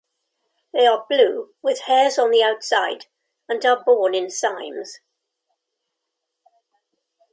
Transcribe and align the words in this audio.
They 0.73 0.87
are 0.87 1.05
blue 1.07 1.53
with 1.61 1.81
hairs 1.81 2.17
on 2.17 2.31
the 2.31 2.41
outside 2.41 3.05
and 3.47 3.63
are 3.63 3.83
borne 3.83 4.15
in 4.15 4.29
cymes. 4.31 4.93